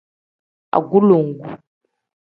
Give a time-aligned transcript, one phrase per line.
[0.77, 1.45] Agulongu.